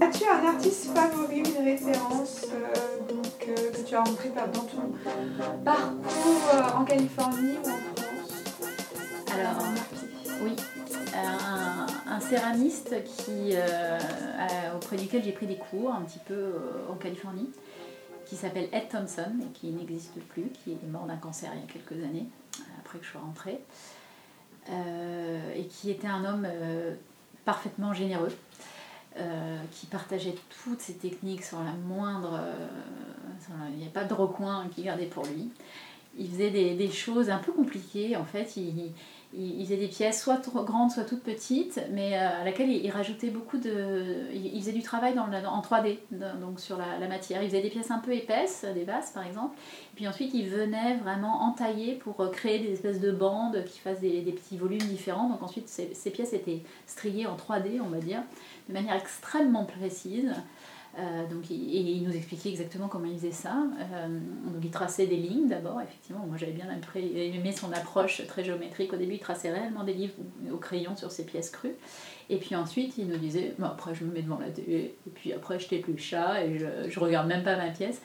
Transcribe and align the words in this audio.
As-tu 0.00 0.24
un 0.24 0.46
artiste 0.46 0.86
favori, 0.94 1.38
une 1.40 1.64
référence 1.64 2.46
euh, 2.52 3.12
donc, 3.12 3.48
euh, 3.48 3.70
que 3.72 3.82
tu 3.86 3.94
as 3.94 3.98
rencontré 4.02 4.30
dans 4.30 4.60
ton 4.62 4.92
parcours 5.64 6.50
euh, 6.54 6.78
en 6.78 6.84
Californie 6.84 7.56
ou 7.64 7.68
en 7.68 8.02
France 8.02 8.34
Alors, 9.34 9.62
oui, 10.42 10.56
un, 11.14 11.86
un 12.12 12.20
céramiste 12.20 12.94
qui, 13.04 13.50
euh, 13.54 13.98
a- 14.38 14.74
auprès 14.76 14.96
duquel 14.96 15.22
j'ai 15.22 15.32
pris 15.32 15.46
des 15.46 15.56
cours 15.56 15.92
un 15.92 16.00
petit 16.02 16.20
peu 16.20 16.34
euh, 16.34 16.90
en 16.90 16.94
Californie, 16.94 17.50
qui 18.26 18.36
s'appelle 18.36 18.68
Ed 18.72 18.88
Thompson 18.88 19.32
et 19.42 19.52
qui 19.52 19.68
n'existe 19.70 20.18
plus, 20.30 20.44
qui 20.64 20.72
est 20.72 20.86
mort 20.90 21.04
d'un 21.04 21.16
cancer 21.16 21.50
il 21.54 21.60
y 21.60 21.64
a 21.64 21.66
quelques 21.72 22.02
années, 22.04 22.26
après 22.80 22.98
que 22.98 23.04
je 23.04 23.10
sois 23.10 23.20
rentrée, 23.20 23.60
Euh, 24.70 25.54
et 25.56 25.64
qui 25.66 25.90
était 25.90 26.06
un 26.06 26.24
homme 26.24 26.46
euh, 26.46 26.94
parfaitement 27.44 27.92
généreux. 27.94 28.30
Euh, 29.18 29.58
qui 29.72 29.86
partageait 29.86 30.34
toutes 30.62 30.80
ses 30.80 30.94
techniques 30.94 31.44
sur 31.44 31.58
la 31.58 31.72
moindre. 31.72 32.38
euh, 32.40 33.68
il 33.72 33.78
n'y 33.78 33.86
a 33.86 33.90
pas 33.90 34.04
de 34.04 34.14
recoin 34.14 34.68
qu'il 34.72 34.84
gardait 34.84 35.06
pour 35.06 35.24
lui. 35.26 35.50
Il 36.16 36.28
faisait 36.30 36.50
des, 36.50 36.90
choses 36.90 37.28
un 37.28 37.38
peu 37.38 37.52
compliquées. 37.52 38.16
En 38.16 38.24
fait, 38.24 38.56
il- 39.32 39.64
faisait 39.64 39.76
des 39.76 39.88
pièces 39.88 40.22
soit 40.22 40.40
grandes, 40.64 40.90
soit 40.90 41.04
toutes 41.04 41.22
petites, 41.22 41.80
mais 41.92 42.16
euh, 42.16 42.40
à 42.40 42.44
laquelle 42.44 42.70
il, 42.70 42.90
rajoutait 42.90 43.30
beaucoup 43.30 43.58
de. 43.58 44.26
Il, 44.34 44.58
faisait 44.60 44.72
du 44.72 44.82
travail 44.82 45.14
dans 45.14 45.24
en 45.24 45.60
3D, 45.62 45.98
dans- 46.10 46.38
donc 46.40 46.60
sur 46.60 46.76
la, 46.76 47.06
matière. 47.08 47.42
Il 47.42 47.48
faisait 47.48 47.62
des 47.62 47.70
pièces 47.70 47.90
un 47.90 47.98
peu 47.98 48.12
épaisses, 48.12 48.64
des 48.74 48.84
vases 48.84 49.10
par 49.10 49.26
exemple. 49.26 49.56
Et 49.92 49.96
puis 49.96 50.08
ensuite, 50.08 50.34
il 50.34 50.48
venait 50.48 50.96
vraiment 50.96 51.42
entailler 51.42 51.94
pour 51.94 52.20
euh, 52.20 52.28
créer 52.28 52.58
des 52.58 52.72
espèces 52.72 53.00
de 53.00 53.12
bandes 53.12 53.64
qui 53.64 53.78
fassent 53.78 54.00
des, 54.00 54.20
des 54.22 54.32
petits 54.32 54.56
volumes 54.56 54.78
différents. 54.78 55.28
Donc 55.28 55.42
ensuite, 55.42 55.68
ces, 55.68 55.94
ces 55.94 56.10
pièces 56.10 56.32
étaient 56.32 56.62
striées 56.86 57.26
en 57.26 57.36
3D, 57.36 57.80
on 57.80 57.88
va 57.88 57.98
dire, 57.98 58.22
de 58.68 58.74
manière 58.74 58.94
extrêmement 58.94 59.64
précise. 59.64 60.32
Euh, 60.98 61.26
donc, 61.28 61.48
et 61.50 61.54
il 61.54 62.02
nous 62.02 62.14
expliquait 62.14 62.48
exactement 62.48 62.88
comment 62.88 63.06
il 63.06 63.16
faisait 63.16 63.30
ça. 63.30 63.54
Euh, 63.78 64.08
donc, 64.08 64.62
il 64.62 64.70
traçait 64.70 65.06
des 65.06 65.16
lignes 65.16 65.48
d'abord, 65.48 65.80
effectivement. 65.80 66.24
Moi, 66.26 66.36
j'avais 66.36 66.52
bien 66.52 66.66
aimé 66.94 67.52
son 67.52 67.72
approche 67.72 68.26
très 68.26 68.42
géométrique. 68.42 68.92
Au 68.92 68.96
début, 68.96 69.14
il 69.14 69.20
traçait 69.20 69.52
réellement 69.52 69.84
des 69.84 69.94
livres 69.94 70.14
au 70.52 70.56
crayon 70.56 70.96
sur 70.96 71.12
ses 71.12 71.24
pièces 71.24 71.50
crues. 71.50 71.76
Et 72.28 72.38
puis 72.38 72.56
ensuite, 72.56 72.98
il 72.98 73.06
nous 73.06 73.18
disait 73.18 73.54
Bon, 73.58 73.66
après, 73.66 73.94
je 73.94 74.04
me 74.04 74.12
mets 74.12 74.22
devant 74.22 74.38
la 74.38 74.50
télé, 74.50 74.96
et 75.06 75.10
puis 75.10 75.32
après, 75.32 75.58
je 75.58 75.68
plus 75.68 75.92
le 75.92 75.98
chat, 75.98 76.44
et 76.44 76.58
je, 76.58 76.66
je 76.88 77.00
regarde 77.00 77.28
même 77.28 77.44
pas 77.44 77.56
ma 77.56 77.70
pièce. 77.70 78.02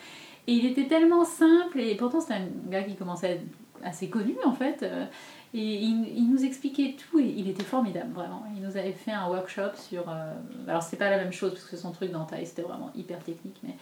Et 0.47 0.53
il 0.53 0.66
était 0.66 0.88
tellement 0.88 1.25
simple, 1.25 1.80
et 1.80 1.95
pourtant, 1.95 2.22
c'était 2.22 2.36
un 2.36 2.47
gars 2.69 2.83
qui 2.83 2.95
commençait 2.95 3.28
à 3.28 3.31
être 3.31 3.44
assez 3.83 4.09
connu, 4.09 4.36
en 4.45 4.53
fait. 4.53 4.86
Et 5.55 5.75
il, 5.83 6.17
il 6.17 6.29
nous 6.29 6.43
expliquait 6.43 6.95
tout 6.97 7.17
et 7.19 7.23
il 7.37 7.47
était 7.49 7.63
formidable, 7.63 8.11
vraiment. 8.13 8.43
Il 8.55 8.61
nous 8.61 8.75
avait 8.75 8.91
fait 8.91 9.11
un 9.11 9.29
workshop 9.29 9.75
sur. 9.77 10.09
euh, 10.09 10.33
alors, 10.67 10.83
c'est 10.83 10.97
pas 10.97 11.09
la 11.09 11.17
même 11.17 11.31
chose 11.31 11.53
parce 11.53 11.65
que 11.65 11.77
son 11.77 11.91
truc 11.91 12.11
d'entaille 12.11 12.45
c'était 12.45 12.61
vraiment 12.61 12.91
hyper 12.93 13.19
technique, 13.19 13.57
mais 13.63 13.75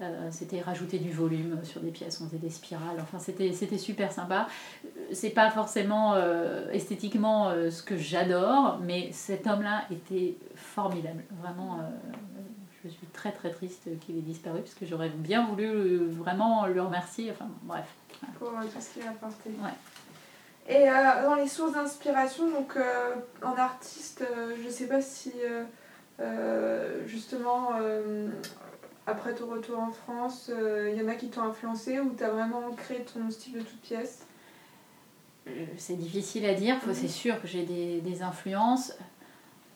euh, 0.00 0.28
c'était 0.30 0.62
rajouter 0.62 0.98
du 0.98 1.10
volume 1.10 1.58
sur 1.64 1.82
des 1.82 1.90
pièces, 1.90 2.20
on 2.22 2.26
faisait 2.26 2.38
des 2.38 2.48
spirales. 2.48 2.98
Enfin, 3.00 3.18
c'était 3.18 3.52
super 3.78 4.10
sympa. 4.10 4.48
C'est 5.12 5.30
pas 5.30 5.50
forcément 5.50 6.14
euh, 6.14 6.70
esthétiquement 6.70 7.48
euh, 7.48 7.70
ce 7.70 7.82
que 7.82 7.98
j'adore, 7.98 8.78
mais 8.82 9.10
cet 9.12 9.46
homme-là 9.46 9.84
était 9.90 10.36
formidable. 10.54 11.24
Vraiment, 11.42 11.80
je 12.84 12.88
suis 12.88 13.06
très 13.08 13.32
très 13.32 13.50
triste 13.50 13.88
qu'il 14.00 14.16
ait 14.16 14.22
disparu 14.22 14.60
parce 14.60 14.74
que 14.74 14.86
j'aurais 14.86 15.10
bien 15.10 15.46
voulu 15.46 16.06
vraiment 16.06 16.66
le 16.66 16.80
remercier. 16.80 17.30
Enfin, 17.32 17.48
bref. 17.64 17.86
pour 18.38 18.48
tout 18.50 18.80
ce 18.80 18.94
qu'il 18.94 19.02
a 19.02 19.10
apporté. 19.10 19.50
Ouais. 19.62 19.70
Et 20.68 20.88
euh, 20.88 21.22
dans 21.22 21.34
les 21.34 21.48
sources 21.48 21.72
d'inspiration, 21.72 22.50
donc 22.50 22.76
euh, 22.76 23.14
en 23.42 23.54
artiste, 23.56 24.22
euh, 24.22 24.54
je 24.62 24.68
sais 24.68 24.86
pas 24.86 25.00
si 25.00 25.32
euh, 25.42 25.64
euh, 26.20 27.06
justement 27.06 27.70
euh, 27.80 28.28
après 29.06 29.34
ton 29.34 29.46
retour 29.46 29.78
en 29.80 29.90
France, 29.90 30.50
euh, 30.52 30.90
il 30.94 31.00
y 31.02 31.04
en 31.04 31.08
a 31.08 31.14
qui 31.14 31.28
t'ont 31.30 31.42
influencé 31.42 31.98
ou 32.00 32.14
tu 32.16 32.22
as 32.22 32.28
vraiment 32.28 32.70
créé 32.76 33.00
ton 33.00 33.30
style 33.30 33.54
de 33.54 33.60
toute 33.60 33.80
pièce? 33.80 34.26
Euh, 35.46 35.64
C'est 35.78 35.96
difficile 35.96 36.44
à 36.44 36.52
dire, 36.52 36.76
Faut- 36.82 36.88
Mhm. 36.90 36.94
c'est 36.94 37.08
sûr 37.08 37.40
que 37.40 37.48
j'ai 37.48 37.64
des, 37.64 38.02
des 38.02 38.20
influences. 38.22 38.92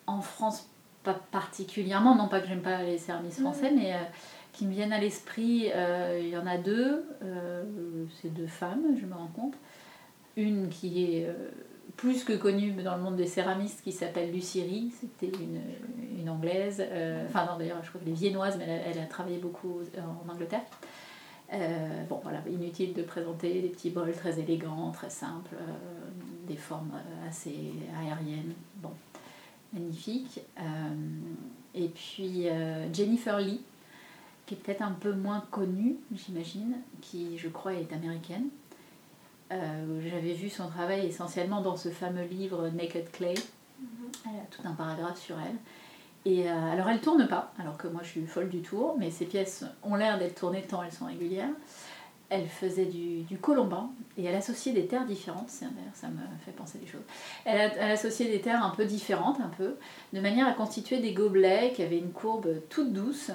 En 0.07 0.21
France, 0.21 0.69
pas 1.05 1.15
particulièrement, 1.31 2.15
non 2.15 2.29
pas 2.29 2.41
que 2.41 2.49
j'aime 2.49 2.61
pas 2.61 2.83
les 2.83 2.99
services 2.99 3.39
Mhm. 3.39 3.45
français, 3.47 3.73
mais 3.75 3.95
euh, 3.95 3.99
qui 4.53 4.67
me 4.67 4.73
viennent 4.73 4.93
à 4.93 5.01
l'esprit, 5.01 5.71
euh, 5.75 6.19
il 6.21 6.29
y 6.29 6.37
en 6.37 6.47
a 6.47 6.59
deux, 6.59 7.07
euh, 7.23 7.63
c'est 8.21 8.29
deux 8.29 8.47
femmes, 8.47 8.83
je 9.01 9.07
me 9.07 9.15
rends 9.15 9.31
compte. 9.35 9.55
Une 10.37 10.69
qui 10.69 11.05
est 11.05 11.27
euh, 11.27 11.51
plus 11.97 12.25
que 12.25 12.33
connue 12.33 12.73
dans 12.83 12.97
le 12.97 13.03
monde 13.03 13.17
des 13.17 13.27
céramistes, 13.27 13.83
qui 13.83 13.93
s'appelle 13.93 14.33
Lucie 14.33 14.63
Rie, 14.63 14.93
c'était 15.01 15.31
une, 15.39 15.61
anglaise, 16.29 16.81
euh, 16.81 17.27
enfin 17.29 17.45
non 17.47 17.59
d'ailleurs 17.59 17.83
je 17.83 17.89
crois 17.91 18.01
qu'elle 18.01 18.13
est 18.13 18.17
viennoise, 18.17 18.57
mais 18.57 18.65
elle, 18.65 18.71
a- 18.71 18.83
elle 18.93 18.99
a 19.01 19.07
travaillé 19.07 19.39
beaucoup 19.39 19.81
en 19.99 20.33
Angleterre. 20.33 20.63
Euh, 21.53 22.05
bon, 22.09 22.21
voilà, 22.23 22.43
inutile 22.51 22.95
de 22.95 23.03
présenter 23.03 23.61
des 23.61 23.69
petits 23.69 23.91
bols 23.91 24.15
très 24.15 24.39
élégants, 24.41 24.91
très 24.93 25.11
simples, 25.11 25.55
des 26.49 26.57
formes 26.57 26.93
assez 27.29 27.73
aériennes. 28.01 28.55
Bon, 28.77 28.93
magnifique. 29.75 30.41
Euh, 30.59 30.63
et 31.75 31.89
puis 31.89 32.47
Jennifer 32.95 33.39
Lee, 33.39 33.61
qui 34.47 34.55
est 34.55 34.57
peut-être 34.57 34.81
un 34.83 34.93
peu 34.93 35.13
moins 35.13 35.45
connue, 35.51 35.97
j'imagine, 36.15 36.77
qui 37.03 37.37
je 37.37 37.49
crois 37.49 37.75
est 37.75 37.93
américaine. 37.93 38.47
Euh, 39.53 40.01
J'avais 40.11 40.33
vu 40.33 40.49
son 40.49 40.69
travail 40.69 41.07
essentiellement 41.07 41.61
dans 41.61 41.77
ce 41.77 41.89
fameux 41.91 42.25
livre 42.25 42.69
Naked 42.71 43.11
Clay. 43.13 43.35
Elle 44.27 44.41
a 44.41 44.45
tout 44.51 44.63
un 44.65 44.73
paragraphe 44.73 45.21
sur 45.21 45.37
elle. 45.39 45.57
Et 46.25 46.49
euh, 46.49 46.73
alors 46.73 46.89
elle 46.89 47.01
tourne 47.01 47.27
pas, 47.27 47.53
alors 47.59 47.77
que 47.77 47.89
moi 47.89 48.03
je 48.05 48.09
suis 48.11 48.27
folle 48.27 48.49
du 48.49 48.61
tour, 48.61 48.95
mais 48.99 49.11
ces 49.11 49.25
pièces 49.25 49.65
ont 49.83 49.97
l'air 49.97 50.19
d'être 50.21 50.37
tournées 50.39 50.63
tant 50.63 50.83
elles 50.85 50.93
sont 50.93 51.07
régulières. 51.07 51.49
Elle 52.29 52.47
faisait 52.47 52.87
du, 52.87 53.23
du 53.23 53.37
colombin 53.39 53.91
et 54.17 54.25
elle 54.25 54.37
associait 54.37 54.73
des 54.73 54.87
terres 54.87 55.05
différentes, 55.05 55.51
d'ailleurs 55.61 55.95
ça 55.95 56.07
me 56.09 56.21
fait 56.47 56.53
penser 56.53 56.79
des 56.79 56.87
choses. 56.87 57.03
Elle, 57.45 57.61
a- 57.61 57.75
elle 57.77 57.91
associait 57.91 58.31
des 58.31 58.41
terres 58.41 58.65
un 58.65 58.71
peu 58.71 58.85
différentes, 58.85 59.41
un 59.41 59.51
peu, 59.59 59.75
de 60.13 60.21
manière 60.21 60.47
à 60.47 60.53
constituer 60.53 61.01
des 61.01 61.13
gobelets 61.13 61.73
qui 61.75 61.83
avaient 61.83 61.99
une 61.99 62.13
courbe 62.13 62.49
toute 62.71 62.93
douce. 62.93 63.33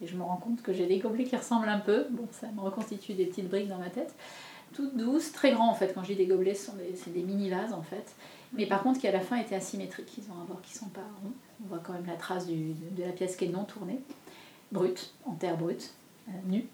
Et 0.00 0.06
je 0.06 0.16
me 0.16 0.22
rends 0.22 0.36
compte 0.36 0.62
que 0.62 0.72
j'ai 0.72 0.86
des 0.86 0.98
gobelets 1.00 1.24
qui 1.24 1.34
ressemblent 1.36 1.68
un 1.68 1.80
peu, 1.80 2.06
bon 2.10 2.28
ça 2.30 2.46
me 2.54 2.60
reconstitue 2.60 3.14
des 3.14 3.26
petites 3.26 3.48
briques 3.50 3.68
dans 3.68 3.78
ma 3.78 3.90
tête. 3.90 4.14
Toutes 4.74 4.96
douces, 4.96 5.32
très 5.32 5.52
grands 5.52 5.70
en 5.70 5.74
fait, 5.74 5.92
quand 5.94 6.02
je 6.02 6.08
dis 6.08 6.16
des 6.16 6.26
gobelets, 6.26 6.52
des- 6.52 6.96
c'est 6.96 7.12
des 7.12 7.22
mini-vases 7.22 7.72
en 7.72 7.82
fait. 7.82 8.14
Mais 8.52 8.66
par 8.66 8.82
contre 8.82 9.00
qui 9.00 9.08
à 9.08 9.12
la 9.12 9.20
fin 9.20 9.36
étaient 9.36 9.56
asymétriques, 9.56 10.10
ils 10.18 10.24
ont 10.30 10.40
un 10.40 10.44
bord 10.44 10.60
qui 10.62 10.72
sont 10.76 10.86
pas 10.88 11.00
ronds. 11.22 11.32
On 11.64 11.68
voit 11.68 11.80
quand 11.82 11.92
même 11.92 12.06
la 12.06 12.14
trace 12.14 12.46
de 12.46 13.02
la 13.02 13.12
pièce 13.12 13.36
qui 13.36 13.44
est 13.46 13.48
non 13.48 13.64
tournée, 13.64 13.98
brute, 14.72 15.12
en 15.26 15.32
terre 15.32 15.56
brute, 15.56 15.92
euh, 16.28 16.32
nue. 16.46 16.64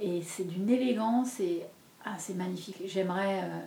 Et 0.00 0.22
c'est 0.22 0.44
d'une 0.44 0.68
élégance 0.68 1.40
et 1.40 1.62
ah, 2.04 2.14
c'est 2.18 2.34
magnifique. 2.34 2.76
J'aimerais, 2.86 3.40
euh, 3.44 3.60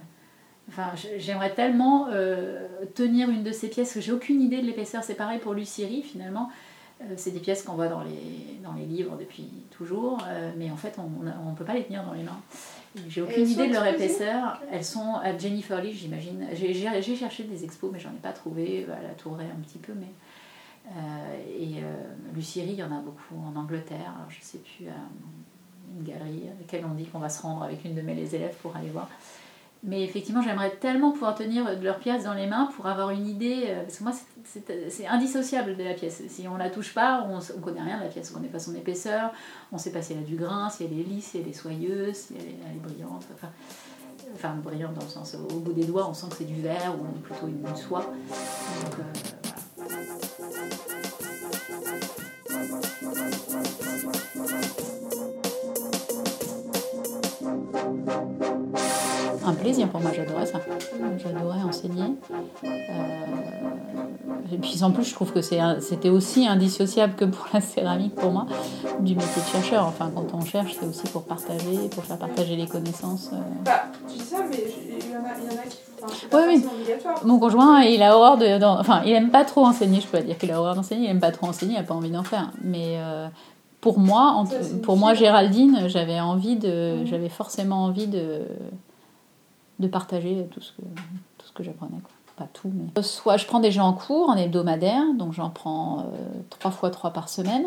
enfin, 0.69 0.91
j'aimerais 1.17 1.53
tellement 1.53 2.07
euh, 2.09 2.67
tenir 2.93 3.29
une 3.29 3.43
de 3.43 3.51
ces 3.51 3.69
pièces 3.69 3.93
que 3.93 4.01
j'ai 4.01 4.11
aucune 4.11 4.41
idée 4.41 4.61
de 4.61 4.65
l'épaisseur. 4.65 5.03
C'est 5.03 5.15
pareil 5.15 5.39
pour 5.39 5.53
Lucie 5.53 6.03
finalement. 6.03 6.49
C'est 7.17 7.31
des 7.31 7.39
pièces 7.41 7.63
qu'on 7.63 7.73
voit 7.73 7.89
dans 7.89 8.03
les, 8.03 8.57
dans 8.63 8.71
les 8.71 8.85
livres 8.85 9.17
depuis 9.17 9.49
toujours, 9.71 10.19
mais 10.57 10.71
en 10.71 10.77
fait 10.77 10.97
on 10.97 11.49
ne 11.51 11.55
peut 11.55 11.65
pas 11.65 11.73
les 11.73 11.83
tenir 11.83 12.05
dans 12.05 12.13
les 12.13 12.23
mains. 12.23 12.39
J'ai 13.09 13.21
aucune 13.21 13.49
idée 13.49 13.67
de 13.67 13.73
leur 13.73 13.85
épaisseur. 13.85 14.61
Elles 14.71 14.85
sont 14.85 15.15
à 15.15 15.37
Jennifer 15.37 15.81
Lee, 15.81 15.93
j'imagine. 15.93 16.47
J'ai 16.53 17.15
cherché 17.15 17.43
des 17.43 17.63
expos, 17.63 17.91
mais 17.91 17.99
j'en 17.99 18.11
ai 18.11 18.21
pas 18.21 18.33
trouvé. 18.33 18.85
À 18.85 19.01
la 19.01 19.13
Tourée 19.13 19.45
un 19.45 19.61
petit 19.61 19.77
peu, 19.77 19.93
mais 19.93 20.07
euh, 20.87 21.35
et 21.59 21.83
euh, 21.83 22.41
il 22.55 22.73
y 22.73 22.83
en 22.83 22.91
a 22.91 22.99
beaucoup 22.99 23.35
en 23.45 23.55
Angleterre. 23.59 24.13
Alors, 24.15 24.29
je 24.29 24.37
sais 24.41 24.59
plus, 24.59 24.87
euh, 24.87 24.91
une 25.97 26.03
galerie 26.03 26.43
à 26.49 26.59
laquelle 26.59 26.85
on 26.85 26.93
dit 26.93 27.05
qu'on 27.05 27.19
va 27.19 27.29
se 27.29 27.41
rendre 27.41 27.63
avec 27.63 27.83
une 27.85 27.95
de 27.95 28.01
mes 28.01 28.35
élèves 28.35 28.55
pour 28.61 28.75
aller 28.75 28.89
voir. 28.89 29.09
Mais 29.87 30.03
effectivement, 30.03 30.41
j'aimerais 30.41 30.71
tellement 30.71 31.11
pouvoir 31.11 31.35
tenir 31.35 31.63
leur 31.81 31.99
pièce 31.99 32.23
dans 32.23 32.33
les 32.33 32.47
mains 32.47 32.69
pour 32.75 32.87
avoir 32.87 33.11
une 33.11 33.27
idée. 33.27 33.65
euh, 33.67 33.83
Parce 33.83 33.97
que 33.99 34.03
moi, 34.03 34.13
c'est- 34.43 35.05
indissociable 35.07 35.77
de 35.77 35.83
la 35.83 35.93
pièce. 35.93 36.23
Si 36.27 36.47
on 36.47 36.57
la 36.57 36.69
touche 36.71 36.93
pas, 36.93 37.25
on 37.29 37.37
ne 37.37 37.61
connaît 37.63 37.81
rien 37.81 37.99
de 37.99 38.03
la 38.03 38.09
pièce. 38.09 38.31
On 38.31 38.35
connaît 38.37 38.47
pas 38.49 38.57
son 38.59 38.73
épaisseur, 38.73 39.31
on 39.71 39.77
sait 39.77 39.91
pas 39.91 40.01
si 40.01 40.13
elle 40.13 40.19
a 40.19 40.21
du 40.23 40.35
grain, 40.35 40.69
si 40.71 40.83
elle 40.85 40.93
est 40.99 41.03
lisse, 41.03 41.25
si 41.31 41.37
elle 41.37 41.47
est 41.47 41.53
soyeuse, 41.53 42.15
si 42.15 42.33
elle 42.35 42.47
est, 42.47 42.79
brillante. 42.79 43.25
Enfin, 43.33 43.49
enfin 44.33 44.55
brillant 44.55 44.91
dans 44.91 45.03
le 45.03 45.07
sens 45.07 45.35
au 45.35 45.59
bout 45.59 45.73
des 45.73 45.85
doigts, 45.85 46.07
on 46.09 46.13
sent 46.15 46.27
que 46.31 46.37
c'est 46.37 46.45
du 46.45 46.61
verre 46.61 46.93
ou 46.99 47.19
plutôt 47.19 47.47
une, 47.47 47.75
soie. 47.75 48.01
Donc, 48.01 48.99
un 48.99 49.44
pour 59.87 60.01
moi, 60.01 60.11
j'adorais 60.15 60.45
ça. 60.45 60.59
J'adorais 61.17 61.63
enseigner. 61.63 62.15
Euh, 62.63 62.67
et 64.51 64.57
puis 64.57 64.83
en 64.83 64.91
plus, 64.91 65.05
je 65.05 65.13
trouve 65.13 65.31
que 65.31 65.41
c'était 65.41 66.09
aussi 66.09 66.47
indissociable 66.47 67.15
que 67.15 67.25
pour 67.25 67.47
la 67.53 67.61
céramique, 67.61 68.15
pour 68.15 68.31
moi, 68.31 68.45
du 68.99 69.15
métier 69.15 69.41
de 69.41 69.47
chercheur. 69.47 69.85
Enfin, 69.85 70.11
quand 70.13 70.27
on 70.33 70.41
cherche, 70.41 70.75
c'est 70.79 70.85
aussi 70.85 71.07
pour 71.07 71.23
partager, 71.23 71.89
pour 71.91 72.03
faire 72.03 72.17
partager 72.17 72.55
les 72.55 72.67
connaissances. 72.67 73.31
Euh. 73.33 73.37
Bah, 73.65 73.85
tu 74.07 74.17
dis 74.17 74.23
ça, 74.23 74.37
mais 74.49 74.57
il 74.87 75.11
y 75.11 75.17
en 75.17 75.21
a, 75.21 75.33
il 75.39 75.51
y 75.51 75.57
en 75.57 75.59
a 75.59 75.65
qui. 75.65 75.77
Oui, 76.31 76.41
oui. 76.47 76.65
Mon 77.23 77.39
conjoint, 77.39 77.81
il 77.81 78.03
a 78.03 78.15
horreur 78.15 78.37
de. 78.37 78.63
enfin, 78.63 79.01
il 79.05 79.13
aime 79.13 79.31
pas 79.31 79.45
trop 79.45 79.65
enseigner, 79.65 80.01
je 80.01 80.07
peux 80.07 80.19
dire 80.19 80.37
qu'il 80.37 80.51
a 80.51 80.59
horreur 80.59 80.75
d'enseigner, 80.75 81.05
il 81.05 81.09
aime 81.09 81.19
pas 81.19 81.31
trop 81.31 81.47
enseigner, 81.47 81.73
il 81.73 81.79
a 81.79 81.83
pas 81.83 81.95
envie 81.95 82.11
d'en 82.11 82.23
faire. 82.23 82.51
Mais. 82.63 82.97
Euh, 82.97 83.27
pour 83.81 83.99
moi, 83.99 84.45
pour 84.81 84.97
moi, 84.97 85.13
Géraldine, 85.13 85.83
j'avais 85.85 86.19
envie 86.19 86.55
de, 86.55 87.05
j'avais 87.05 87.29
forcément 87.29 87.83
envie 87.83 88.07
de, 88.07 88.41
de 89.79 89.87
partager 89.87 90.47
tout 90.51 90.61
ce 90.61 90.71
que, 90.73 90.81
tout 91.37 91.47
ce 91.47 91.51
que 91.51 91.63
j'apprenais. 91.63 91.97
Pas 92.37 92.47
tout, 92.51 92.71
mais. 92.73 93.01
Soit 93.01 93.37
je 93.37 93.45
prends 93.45 93.61
des 93.61 93.71
gens 93.71 93.87
en 93.87 93.93
cours 93.93 94.29
en 94.29 94.35
hebdomadaire, 94.35 95.13
donc 95.17 95.31
j'en 95.31 95.49
prends 95.49 95.99
euh, 95.99 96.03
trois 96.49 96.71
fois 96.71 96.89
trois 96.89 97.11
par 97.11 97.29
semaine, 97.29 97.65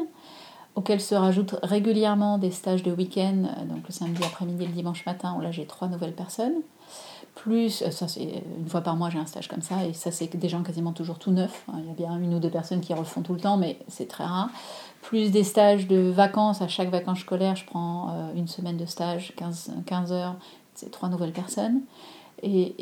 auxquels 0.75 1.01
se 1.01 1.15
rajoutent 1.15 1.57
régulièrement 1.63 2.37
des 2.37 2.51
stages 2.51 2.83
de 2.83 2.93
week-end, 2.93 3.45
euh, 3.45 3.65
donc 3.65 3.87
le 3.87 3.93
samedi 3.93 4.23
après-midi 4.23 4.65
et 4.65 4.67
le 4.67 4.73
dimanche 4.75 5.07
matin, 5.07 5.35
où 5.39 5.41
là 5.41 5.51
j'ai 5.51 5.65
trois 5.65 5.89
nouvelles 5.89 6.15
personnes. 6.15 6.57
Plus, 7.35 7.81
euh, 7.81 7.91
ça 7.91 8.07
une 8.19 8.69
fois 8.69 8.83
par 8.83 8.97
mois 8.97 9.09
j'ai 9.09 9.19
un 9.19 9.25
stage 9.25 9.49
comme 9.49 9.63
ça, 9.63 9.87
et 9.87 9.95
ça 9.95 10.11
c'est 10.11 10.37
des 10.37 10.49
gens 10.51 10.63
quasiment 10.63 10.93
toujours 10.93 11.19
tout 11.19 11.31
neufs. 11.31 11.65
Il 11.79 11.87
y 11.87 11.91
a 11.91 11.95
bien 11.95 12.19
une 12.19 12.35
ou 12.35 12.39
deux 12.39 12.51
personnes 12.51 12.83
qui 12.83 12.93
refont 12.93 13.23
tout 13.23 13.33
le 13.33 13.41
temps, 13.41 13.57
mais 13.57 13.79
c'est 13.89 14.09
très 14.09 14.25
rare. 14.25 14.51
Plus 15.01 15.31
des 15.31 15.45
stages 15.45 15.87
de 15.87 16.11
vacances, 16.11 16.61
à 16.61 16.69
chaque 16.69 16.91
vacances 16.91 17.21
scolaires, 17.21 17.57
je 17.57 17.65
prends 17.65 18.31
une 18.35 18.49
semaine 18.49 18.77
de 18.77 18.85
stage, 18.85 19.33
15, 19.37 19.71
15 19.87 20.13
heures, 20.13 20.35
c'est 20.79 20.91
trois 20.91 21.09
nouvelles 21.09 21.33
personnes. 21.33 21.81
Et, 22.43 22.75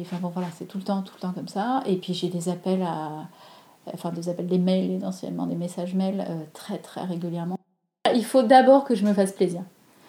enfin 0.00 0.16
bon 0.20 0.28
voilà, 0.28 0.48
c'est 0.56 0.64
tout 0.64 0.78
le 0.78 0.84
temps, 0.84 1.02
tout 1.02 1.14
le 1.16 1.20
temps 1.20 1.32
comme 1.32 1.48
ça. 1.48 1.82
Et 1.86 1.96
puis 1.96 2.14
j'ai 2.14 2.28
des 2.28 2.48
appels 2.48 2.82
à, 2.82 3.28
enfin 3.92 4.10
des 4.10 4.28
appels, 4.28 4.46
des 4.46 4.58
mails 4.58 4.90
essentiellement, 4.90 5.46
des 5.46 5.54
messages 5.54 5.94
mails 5.94 6.24
euh, 6.28 6.42
très 6.52 6.78
très 6.78 7.02
régulièrement. 7.04 7.58
Il 8.12 8.24
faut 8.24 8.42
d'abord 8.42 8.84
que 8.84 8.94
je 8.94 9.04
me 9.04 9.14
fasse 9.14 9.32
plaisir. 9.32 9.62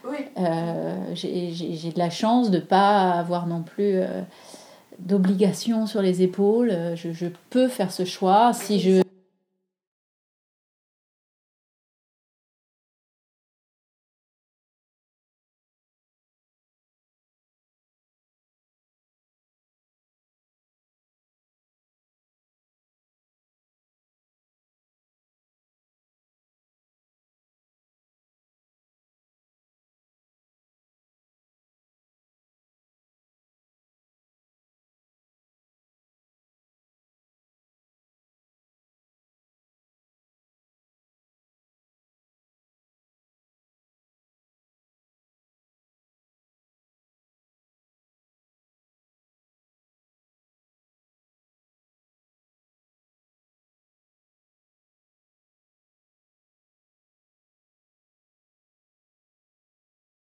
Oui. 0.07 0.17
Euh, 0.37 1.11
j'ai 1.13 1.91
de 1.91 1.99
la 1.99 2.09
chance 2.09 2.51
de 2.51 2.57
ne 2.57 2.61
pas 2.61 3.11
avoir 3.11 3.47
non 3.47 3.61
plus 3.61 3.95
euh, 3.95 4.21
d'obligation 4.99 5.85
sur 5.85 6.01
les 6.01 6.21
épaules. 6.21 6.73
Je, 6.95 7.11
je, 7.11 7.27
peux 7.49 7.67
faire 7.67 7.91
ce 7.91 8.05
choix 8.05 8.53
si 8.53 8.79
je 8.79 9.01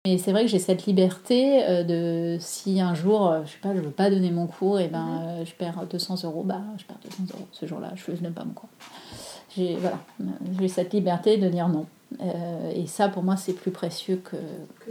Mais 0.06 0.18
c'est 0.18 0.32
vrai 0.32 0.44
que 0.46 0.48
j'ai 0.50 0.60
cette 0.60 0.86
liberté 0.86 1.62
euh, 1.62 1.84
de 1.84 2.38
si 2.40 2.80
un 2.80 2.94
jour, 2.96 3.28
euh, 3.28 3.42
je 3.46 3.52
sais 3.52 3.58
pas, 3.62 3.76
je 3.76 3.82
veux 3.82 3.92
pas 3.92 4.10
donner 4.10 4.32
mon 4.32 4.48
cours, 4.48 4.80
et 4.80 4.88
ben 4.88 5.24
euh, 5.24 5.46
je 5.46 5.54
perds 5.54 5.86
200 5.90 6.24
euros, 6.24 6.44
bah 6.44 6.62
je 6.78 6.86
perds 6.86 7.00
200 7.04 7.34
euros 7.34 7.48
ce 7.52 7.66
jour-là, 7.66 7.92
je 7.96 8.12
ne 8.12 8.30
pas 8.30 8.46
mon 8.46 8.54
cours. 8.54 8.70
J'ai 9.54 9.76
voilà, 9.76 10.00
j'ai 10.58 10.70
cette 10.70 10.94
liberté 10.94 11.36
de 11.36 11.50
dire 11.50 11.68
non. 11.68 11.86
et 12.74 12.88
ça, 12.88 13.10
pour 13.10 13.24
moi, 13.24 13.36
c'est 13.36 13.52
plus 13.52 13.72
précieux 13.72 14.22
que, 14.24 14.38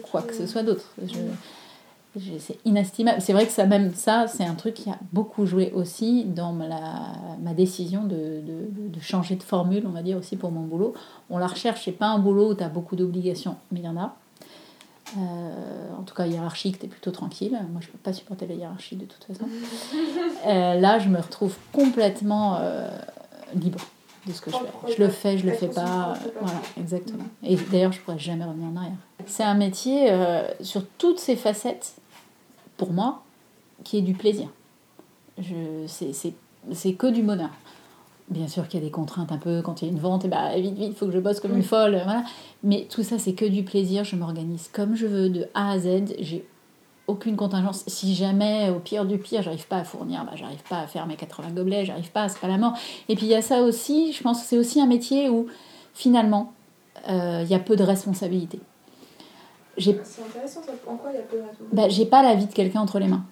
quoi 0.03 0.21
que 0.21 0.35
ce 0.35 0.47
soit 0.47 0.63
d'autre. 0.63 0.93
c'est 2.39 2.59
inestimable. 2.67 3.23
C'est 3.23 3.33
vrai 3.33 3.47
que 3.47 3.53
ça, 3.53 3.65
même 3.65 3.95
ça, 3.95 4.27
c'est 4.27 4.45
un 4.45 4.57
truc 4.57 4.75
qui 4.75 4.91
a 4.91 4.99
beaucoup 5.13 5.47
joué 5.47 5.73
aussi 5.73 6.25
dans 6.25 6.53
ma, 6.53 6.67
ma 7.41 7.55
décision 7.55 8.03
de, 8.05 8.43
de, 8.43 8.89
de, 8.91 9.01
changer 9.01 9.37
de 9.37 9.43
formule, 9.43 9.85
on 9.87 9.93
va 9.93 10.03
dire 10.03 10.19
aussi 10.19 10.37
pour 10.37 10.51
mon 10.51 10.65
boulot. 10.65 10.93
On 11.31 11.39
la 11.39 11.47
recherche, 11.47 11.85
c'est 11.87 11.93
pas 11.93 12.09
un 12.09 12.19
boulot 12.19 12.51
où 12.51 12.55
tu 12.55 12.63
as 12.63 12.69
beaucoup 12.69 12.97
d'obligations, 12.97 13.57
mais 13.73 13.79
il 13.81 13.87
y 13.87 13.89
en 13.89 13.97
a. 13.97 14.15
Euh, 15.17 15.95
en 15.99 16.03
tout 16.03 16.15
cas 16.15 16.27
hiérarchique, 16.27 16.79
tu 16.79 16.87
es 16.87 16.89
plutôt 16.89 17.11
tranquille. 17.11 17.59
Moi, 17.71 17.81
je 17.81 17.89
peux 17.89 17.99
pas 17.99 18.13
supporter 18.13 18.47
la 18.47 18.55
hiérarchie 18.55 18.97
de 18.97 19.07
toute 19.07 19.25
façon. 19.25 19.49
Euh, 20.47 20.75
là, 20.75 20.99
je 20.99 21.09
me 21.09 21.19
retrouve 21.19 21.57
complètement 21.73 22.59
euh, 22.61 22.89
libre 23.55 23.81
de 24.27 24.33
ce 24.33 24.41
que 24.41 24.51
je 24.51 24.57
fais. 24.57 24.93
Je 24.93 25.03
le 25.03 25.09
fais, 25.09 25.39
je 25.39 25.47
le 25.47 25.53
fais 25.53 25.69
pas. 25.69 26.15
Voilà, 26.41 26.61
exactement. 26.77 27.25
Et 27.43 27.57
d'ailleurs, 27.57 27.93
je 27.93 28.01
pourrais 28.01 28.19
jamais 28.19 28.45
revenir 28.45 28.69
en 28.69 28.77
arrière. 28.77 28.97
C'est 29.27 29.45
un 29.45 29.55
métier 29.55 30.13
sur 30.61 30.87
toutes 30.99 31.19
ses 31.19 31.37
facettes, 31.37 31.95
pour 32.77 32.93
moi, 32.93 33.23
qui 33.85 33.99
est 33.99 34.03
du 34.03 34.15
plaisir. 34.15 34.49
C'est 35.87 36.93
que 36.93 37.07
du 37.07 37.23
bonheur. 37.23 37.51
Bien 38.31 38.47
sûr 38.47 38.69
qu'il 38.69 38.81
y 38.81 38.83
a 38.83 38.87
des 38.87 38.93
contraintes 38.93 39.33
un 39.33 39.39
peu 39.39 39.63
quand 39.63 39.81
il 39.81 39.87
y 39.87 39.89
a 39.89 39.93
une 39.93 39.99
vente, 39.99 40.25
et 40.25 40.29
bah 40.29 40.55
vite, 40.57 40.75
vite, 40.75 40.89
il 40.91 40.95
faut 40.95 41.07
que 41.07 41.13
je 41.13 41.19
bosse 41.19 41.41
comme 41.41 41.57
une 41.57 41.63
folle. 41.63 42.01
Voilà. 42.05 42.25
Mais 42.63 42.87
tout 42.91 43.03
ça, 43.03 43.19
c'est 43.19 43.33
que 43.33 43.47
du 43.47 43.63
plaisir. 43.63 44.05
Je 44.05 44.17
m'organise 44.17 44.69
comme 44.73 44.95
je 44.95 45.07
veux, 45.07 45.31
de 45.31 45.47
A 45.55 45.73
à 45.73 45.79
Z. 45.79 46.15
J'ai 46.19 46.47
aucune 47.09 47.37
contingence. 47.37 47.85
Si 47.87 48.15
jamais, 48.15 48.71
au 48.71 48.79
pire 48.79 49.07
du 49.07 49.19
pire, 49.19 49.43
j'arrive 49.43 49.67
pas 49.67 49.79
à 49.79 49.85
fournir, 49.85 50.25
bah, 50.25 50.33
j'arrive 50.37 50.63
pas 50.69 50.81
à 50.81 50.87
faire 50.87 51.07
mes 51.07 51.17
80 51.17 51.51
gobelets, 51.51 51.85
j'arrive 51.87 52.13
pas, 52.13 52.29
c'est 52.29 52.39
pas 52.39 52.49
la 52.49 52.59
mort. 52.59 52.75
Et 53.09 53.17
puis 53.17 53.27
il 53.27 53.31
y 53.31 53.35
a 53.35 53.43
ça 53.43 53.63
aussi, 53.63 54.13
je 54.13 54.23
pense 54.23 54.43
que 54.43 54.47
c'est 54.47 54.59
aussi 54.59 54.81
un 54.81 54.87
métier 54.87 55.29
où 55.31 55.47
finalement, 55.95 56.53
euh, 57.09 57.41
il 57.43 57.51
y 57.51 57.55
a 57.55 57.59
peu 57.59 57.77
de 57.77 57.83
responsabilité. 57.83 58.61
C'est 59.79 59.91
intéressant, 59.91 60.61
ça. 60.63 60.73
Pourquoi 60.85 61.11
il 61.13 61.17
y 61.17 61.19
a 61.19 61.23
peu 61.23 61.37
de 61.39 61.43
responsabilité 61.43 61.77
bah, 61.77 61.89
J'ai 61.89 62.07
pas 62.07 62.23
la 62.23 62.35
vie 62.35 62.47
de 62.47 62.53
quelqu'un 62.53 62.81
entre 62.81 62.99
les 62.99 63.09
mains. 63.09 63.25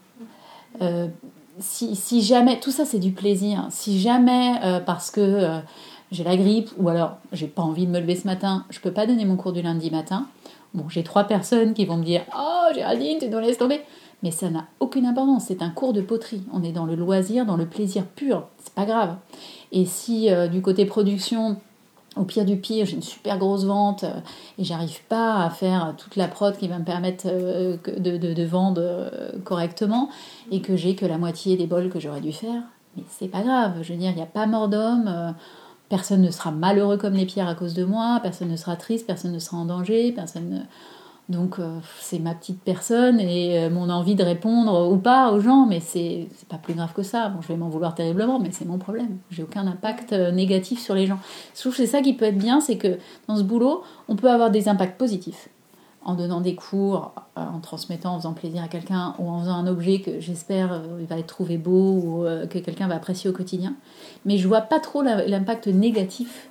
Euh, 0.80 1.08
si, 1.58 2.22
jamais, 2.22 2.60
tout 2.60 2.70
ça 2.70 2.84
c'est 2.84 2.98
du 2.98 3.12
plaisir, 3.12 3.66
si 3.70 4.00
jamais 4.00 4.54
euh, 4.64 4.80
parce 4.80 5.10
que 5.10 5.20
euh, 5.20 5.58
j'ai 6.10 6.24
la 6.24 6.36
grippe 6.36 6.70
ou 6.78 6.88
alors 6.88 7.16
j'ai 7.32 7.46
pas 7.46 7.62
envie 7.62 7.86
de 7.86 7.90
me 7.90 8.00
lever 8.00 8.16
ce 8.16 8.26
matin, 8.26 8.64
je 8.70 8.80
peux 8.80 8.92
pas 8.92 9.06
donner 9.06 9.24
mon 9.24 9.36
cours 9.36 9.52
du 9.52 9.62
lundi 9.62 9.90
matin, 9.90 10.26
bon 10.74 10.88
j'ai 10.88 11.02
trois 11.02 11.24
personnes 11.24 11.74
qui 11.74 11.84
vont 11.84 11.96
me 11.96 12.04
dire 12.04 12.22
Oh 12.36 12.74
Géraldine, 12.74 13.18
tu 13.20 13.28
dois 13.28 13.40
laisser 13.40 13.58
tomber 13.58 13.80
mais 14.22 14.30
ça 14.30 14.50
n'a 14.50 14.66
aucune 14.80 15.06
importance, 15.06 15.44
c'est 15.48 15.62
un 15.62 15.70
cours 15.70 15.92
de 15.92 16.00
poterie, 16.00 16.42
on 16.52 16.62
est 16.62 16.72
dans 16.72 16.86
le 16.86 16.94
loisir, 16.94 17.44
dans 17.44 17.56
le 17.56 17.66
plaisir 17.66 18.04
pur, 18.04 18.48
c'est 18.58 18.72
pas 18.72 18.86
grave. 18.86 19.16
Et 19.72 19.84
si 19.84 20.30
euh, 20.30 20.48
du 20.48 20.62
côté 20.62 20.86
production, 20.86 21.58
au 22.16 22.24
pire 22.24 22.44
du 22.44 22.56
pire, 22.56 22.86
j'ai 22.86 22.94
une 22.94 23.02
super 23.02 23.38
grosse 23.38 23.64
vente 23.64 24.04
euh, 24.04 24.20
et 24.58 24.64
j'arrive 24.64 25.02
pas 25.08 25.44
à 25.44 25.50
faire 25.50 25.94
toute 25.96 26.16
la 26.16 26.28
prod 26.28 26.56
qui 26.56 26.66
va 26.66 26.78
me 26.78 26.84
permettre 26.84 27.26
euh, 27.26 27.76
de, 27.98 28.44
vendre 28.44 28.80
euh, 28.82 29.38
correctement 29.44 30.08
et 30.50 30.60
que 30.60 30.76
j'ai 30.76 30.94
que 30.94 31.06
la 31.06 31.18
moitié 31.18 31.56
des 31.56 31.66
bols 31.66 31.90
que 31.90 32.00
j'aurais 32.00 32.20
dû 32.20 32.32
faire. 32.32 32.62
Mais 32.96 33.02
c'est 33.10 33.28
pas 33.28 33.42
grave, 33.42 33.74
je 33.82 33.92
veux 33.92 33.98
dire, 33.98 34.10
il 34.10 34.16
n'y 34.16 34.22
a 34.22 34.26
pas 34.26 34.46
mort 34.46 34.68
d'homme, 34.68 35.34
personne 35.90 36.22
ne 36.22 36.30
sera 36.30 36.50
malheureux 36.50 36.96
comme 36.96 37.12
les 37.12 37.26
pierres 37.26 37.48
à 37.48 37.54
cause 37.54 37.74
de 37.74 37.84
moi, 37.84 38.20
personne 38.22 38.48
ne 38.48 38.56
sera 38.56 38.76
triste, 38.76 39.06
personne 39.06 39.32
ne 39.32 39.38
sera 39.38 39.58
en 39.58 39.66
danger, 39.66 40.12
personne 40.12 40.48
ne 40.48 40.60
donc 41.28 41.58
euh, 41.58 41.80
c'est 42.00 42.20
ma 42.20 42.34
petite 42.34 42.60
personne 42.60 43.18
et 43.18 43.58
euh, 43.58 43.70
mon 43.70 43.90
envie 43.90 44.14
de 44.14 44.22
répondre 44.22 44.88
ou 44.92 44.96
pas 44.96 45.32
aux 45.32 45.40
gens, 45.40 45.66
mais 45.66 45.80
c'est 45.80 46.28
pas 46.48 46.56
plus 46.56 46.74
grave 46.74 46.92
que 46.92 47.02
ça. 47.02 47.30
Bon, 47.30 47.40
je 47.42 47.48
vais 47.48 47.56
m'en 47.56 47.68
vouloir 47.68 47.96
terriblement, 47.96 48.38
mais 48.38 48.50
c'est 48.52 48.64
mon 48.64 48.78
problème. 48.78 49.18
J'ai 49.30 49.42
aucun 49.42 49.66
impact 49.66 50.12
euh, 50.12 50.30
négatif 50.30 50.80
sur 50.80 50.94
les 50.94 51.06
gens. 51.06 51.18
Je 51.54 51.60
trouve 51.60 51.72
que 51.72 51.78
c'est 51.78 51.86
ça 51.86 52.00
qui 52.00 52.14
peut 52.14 52.26
être 52.26 52.38
bien, 52.38 52.60
c'est 52.60 52.76
que 52.76 52.98
dans 53.26 53.36
ce 53.36 53.42
boulot, 53.42 53.82
on 54.08 54.14
peut 54.14 54.30
avoir 54.30 54.50
des 54.50 54.68
impacts 54.68 54.98
positifs 54.98 55.48
en 56.04 56.14
donnant 56.14 56.40
des 56.40 56.54
cours, 56.54 57.12
en 57.34 57.58
transmettant, 57.58 58.14
en 58.14 58.18
faisant 58.18 58.32
plaisir 58.32 58.62
à 58.62 58.68
quelqu'un 58.68 59.16
ou 59.18 59.28
en 59.28 59.40
faisant 59.40 59.54
un 59.54 59.66
objet 59.66 59.98
que 59.98 60.20
j'espère 60.20 60.80
va 61.08 61.18
être 61.18 61.26
trouvé 61.26 61.58
beau 61.58 61.72
ou 61.72 62.24
que 62.48 62.58
quelqu'un 62.60 62.86
va 62.86 62.94
apprécier 62.94 63.28
au 63.28 63.32
quotidien. 63.32 63.74
Mais 64.24 64.38
je 64.38 64.46
vois 64.46 64.60
pas 64.60 64.78
trop 64.78 65.02
l'impact 65.02 65.66
négatif 65.66 66.48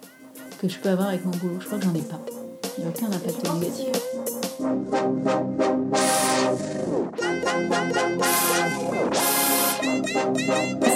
que 0.59 0.67
je 0.67 0.77
peux 0.77 0.89
avoir 0.89 1.07
avec 1.07 1.23
mon 1.23 1.31
boulot. 1.31 1.55
Je 1.61 1.67
crois 1.67 1.77
que 1.77 1.85
j'en 1.85 1.95
ai 1.95 2.01
pas. 2.01 2.19
Il 2.77 2.83
n'y 2.83 2.87
a 2.87 2.89
aucun 2.89 3.07
impact 3.07 3.49
négatif. 3.53 4.34
Thank 4.65 4.93
you. 4.93 5.05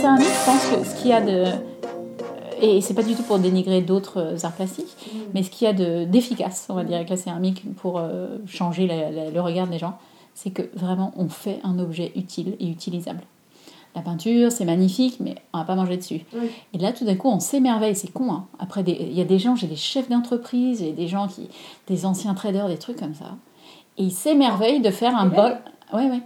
Céramique, 0.01 0.27
je 0.27 0.45
pense 0.45 0.65
que 0.67 0.83
ce 0.89 0.95
qu'il 1.01 1.09
y 1.09 1.13
a 1.13 1.21
de. 1.21 1.45
Et 2.61 2.81
c'est 2.81 2.93
pas 2.93 3.03
du 3.03 3.15
tout 3.15 3.23
pour 3.23 3.39
dénigrer 3.39 3.81
d'autres 3.81 4.35
arts 4.45 4.51
plastiques, 4.53 4.95
mais 5.33 5.43
ce 5.43 5.49
qu'il 5.49 5.65
y 5.65 5.69
a 5.69 5.73
de- 5.73 6.03
d'efficace, 6.05 6.65
on 6.69 6.73
va 6.73 6.83
dire, 6.83 6.97
avec 6.97 7.09
la 7.09 7.15
céramique 7.17 7.63
pour 7.77 7.97
euh, 7.99 8.37
changer 8.47 8.85
la- 8.85 9.11
la- 9.11 9.29
le 9.31 9.41
regard 9.41 9.67
des 9.67 9.77
gens, 9.79 9.97
c'est 10.33 10.49
que 10.51 10.63
vraiment 10.75 11.13
on 11.15 11.29
fait 11.29 11.59
un 11.63 11.79
objet 11.79 12.11
utile 12.15 12.55
et 12.59 12.67
utilisable. 12.69 13.21
La 13.95 14.01
peinture, 14.01 14.51
c'est 14.51 14.65
magnifique, 14.65 15.17
mais 15.19 15.35
on 15.53 15.59
va 15.59 15.63
pas 15.63 15.75
manger 15.75 15.97
dessus. 15.97 16.21
Oui. 16.33 16.49
Et 16.73 16.77
là, 16.77 16.91
tout 16.91 17.05
d'un 17.05 17.15
coup, 17.15 17.29
on 17.29 17.39
s'émerveille, 17.39 17.95
c'est 17.95 18.11
con. 18.11 18.31
Hein. 18.31 18.45
Après, 18.59 18.81
il 18.85 19.13
y 19.13 19.21
a 19.21 19.25
des 19.25 19.39
gens, 19.39 19.55
j'ai 19.55 19.67
des 19.67 19.75
chefs 19.77 20.09
d'entreprise, 20.09 20.79
j'ai 20.79 20.91
des 20.91 21.07
gens 21.07 21.27
qui, 21.27 21.47
des 21.87 22.05
anciens 22.05 22.33
traders, 22.33 22.67
des 22.67 22.77
trucs 22.77 22.97
comme 22.99 23.15
ça, 23.15 23.35
et 23.99 24.03
ils 24.03 24.11
s'émerveillent 24.11 24.79
de 24.79 24.89
faire 24.89 25.15
un 25.15 25.27
bol. 25.27 25.57
Ouais, 25.93 26.09
ouais. 26.09 26.21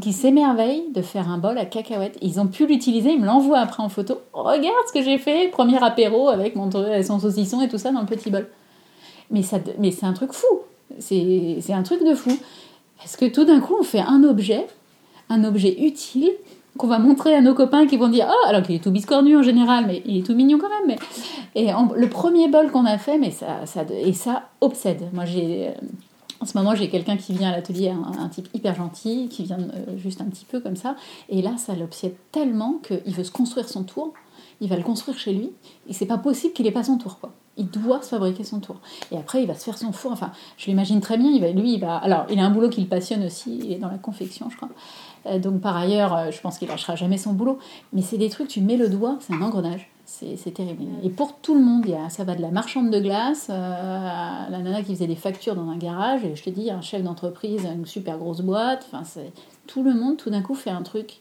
Qui 0.00 0.12
s'émerveillent 0.12 0.90
de 0.92 1.02
faire 1.02 1.28
un 1.28 1.38
bol 1.38 1.56
à 1.56 1.64
cacahuètes. 1.64 2.18
Ils 2.20 2.40
ont 2.40 2.46
pu 2.46 2.66
l'utiliser, 2.66 3.12
ils 3.12 3.20
me 3.20 3.26
l'envoient 3.26 3.60
après 3.60 3.82
en 3.82 3.88
photo. 3.88 4.20
Regarde 4.32 4.86
ce 4.88 4.92
que 4.92 5.02
j'ai 5.02 5.18
fait, 5.18 5.48
premier 5.48 5.82
apéro 5.82 6.28
avec 6.28 6.56
mon 6.56 6.70
son 6.70 7.20
saucisson 7.20 7.60
et 7.60 7.68
tout 7.68 7.78
ça 7.78 7.92
dans 7.92 8.00
le 8.00 8.06
petit 8.06 8.30
bol. 8.30 8.48
Mais, 9.30 9.42
ça, 9.42 9.58
mais 9.78 9.90
c'est 9.92 10.06
un 10.06 10.14
truc 10.14 10.32
fou. 10.32 10.46
C'est 10.98 11.72
un 11.72 11.82
truc 11.82 12.02
de 12.04 12.14
fou. 12.14 12.36
Parce 12.96 13.16
que 13.16 13.26
tout 13.26 13.44
d'un 13.44 13.60
coup, 13.60 13.76
on 13.78 13.84
fait 13.84 14.00
un 14.00 14.24
objet, 14.24 14.66
un 15.28 15.44
objet 15.44 15.80
utile, 15.80 16.32
qu'on 16.76 16.86
va 16.86 16.98
montrer 16.98 17.34
à 17.34 17.40
nos 17.40 17.54
copains 17.54 17.86
qui 17.86 17.96
vont 17.96 18.08
dire 18.08 18.26
Ah, 18.28 18.48
alors 18.48 18.62
qu'il 18.62 18.74
est 18.74 18.82
tout 18.82 18.90
biscornu 18.90 19.36
en 19.36 19.42
général, 19.42 19.86
mais 19.86 20.02
il 20.06 20.18
est 20.18 20.22
tout 20.22 20.34
mignon 20.34 20.58
quand 20.58 20.68
même. 20.68 20.86
Mais... 20.86 20.98
Et 21.54 21.70
le 21.96 22.08
premier 22.08 22.48
bol 22.48 22.70
qu'on 22.70 22.86
a 22.86 22.98
fait, 22.98 23.18
mais 23.18 23.30
ça, 23.30 23.66
ça, 23.66 23.84
et 23.90 24.12
ça 24.12 24.48
obsède. 24.60 25.02
Moi, 25.12 25.24
j'ai. 25.24 25.70
En 26.40 26.46
ce 26.46 26.56
moment, 26.56 26.74
j'ai 26.74 26.88
quelqu'un 26.88 27.16
qui 27.16 27.32
vient 27.32 27.48
à 27.48 27.52
l'atelier, 27.52 27.88
un, 27.90 28.28
type 28.28 28.48
hyper 28.54 28.74
gentil, 28.74 29.28
qui 29.28 29.42
vient 29.42 29.58
euh, 29.58 29.96
juste 29.96 30.20
un 30.20 30.26
petit 30.26 30.44
peu 30.44 30.60
comme 30.60 30.76
ça. 30.76 30.94
Et 31.28 31.42
là, 31.42 31.56
ça 31.56 31.74
l'obsède 31.74 32.14
tellement 32.30 32.74
qu'il 32.82 33.14
veut 33.14 33.24
se 33.24 33.32
construire 33.32 33.68
son 33.68 33.82
tour. 33.82 34.12
Il 34.60 34.68
va 34.68 34.76
le 34.76 34.82
construire 34.82 35.18
chez 35.18 35.32
lui. 35.32 35.50
Et 35.88 35.92
c'est 35.92 36.06
pas 36.06 36.18
possible 36.18 36.52
qu'il 36.52 36.66
ait 36.66 36.72
pas 36.72 36.84
son 36.84 36.96
tour, 36.96 37.18
quoi. 37.18 37.32
Il 37.56 37.66
doit 37.68 38.02
se 38.02 38.10
fabriquer 38.10 38.44
son 38.44 38.60
tour. 38.60 38.76
Et 39.10 39.16
après, 39.16 39.42
il 39.42 39.48
va 39.48 39.54
se 39.54 39.64
faire 39.64 39.76
son 39.76 39.90
four. 39.90 40.12
Enfin, 40.12 40.30
je 40.56 40.66
l'imagine 40.66 41.00
très 41.00 41.18
bien. 41.18 41.30
Il 41.30 41.40
va, 41.40 41.50
lui, 41.50 41.76
va. 41.78 41.96
Alors, 41.96 42.26
il 42.30 42.38
a 42.38 42.44
un 42.44 42.50
boulot 42.50 42.68
qui 42.68 42.80
le 42.80 42.86
passionne 42.86 43.24
aussi. 43.24 43.58
Il 43.58 43.72
est 43.72 43.78
dans 43.78 43.90
la 43.90 43.98
confection, 43.98 44.48
je 44.48 44.56
crois. 44.56 44.68
Euh, 45.26 45.40
donc, 45.40 45.60
par 45.60 45.76
ailleurs, 45.76 46.14
euh, 46.14 46.30
je 46.30 46.40
pense 46.40 46.58
qu'il 46.58 46.68
lâchera 46.68 46.94
jamais 46.94 47.18
son 47.18 47.32
boulot. 47.32 47.58
Mais 47.92 48.02
c'est 48.02 48.18
des 48.18 48.28
trucs, 48.28 48.46
tu 48.46 48.60
mets 48.60 48.76
le 48.76 48.88
doigt, 48.88 49.18
c'est 49.20 49.32
un 49.32 49.42
engrenage. 49.42 49.90
C'est 50.10 50.54
terrible. 50.54 50.84
Et 51.04 51.10
pour 51.10 51.36
tout 51.36 51.54
le 51.54 51.60
monde, 51.60 51.84
il 51.84 51.90
y 51.90 51.94
a, 51.94 52.08
ça 52.08 52.24
va 52.24 52.34
de 52.34 52.40
la 52.40 52.50
marchande 52.50 52.90
de 52.90 52.98
glace 52.98 53.48
euh, 53.50 53.52
à 53.54 54.48
la 54.48 54.58
nana 54.58 54.82
qui 54.82 54.94
faisait 54.94 55.06
des 55.06 55.14
factures 55.14 55.54
dans 55.54 55.68
un 55.68 55.76
garage. 55.76 56.24
Et 56.24 56.34
je 56.34 56.42
te 56.42 56.48
dis, 56.48 56.70
un 56.70 56.80
chef 56.80 57.02
d'entreprise, 57.02 57.66
une 57.66 57.84
super 57.84 58.16
grosse 58.16 58.40
boîte. 58.40 58.86
Enfin, 58.88 59.04
c'est 59.04 59.30
tout 59.66 59.82
le 59.82 59.92
monde, 59.92 60.16
tout 60.16 60.30
d'un 60.30 60.40
coup, 60.40 60.54
fait 60.54 60.70
un 60.70 60.80
truc 60.80 61.20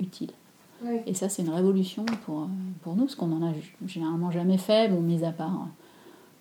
utile. 0.00 0.30
Et 1.04 1.12
ça, 1.12 1.28
c'est 1.28 1.42
une 1.42 1.50
révolution 1.50 2.06
pour, 2.24 2.48
pour 2.82 2.96
nous, 2.96 3.04
parce 3.04 3.16
qu'on 3.16 3.32
en 3.32 3.46
a 3.46 3.52
généralement 3.86 4.30
jamais 4.30 4.58
fait, 4.58 4.88
bon, 4.88 5.02
mis 5.02 5.22
à 5.22 5.32
part 5.32 5.68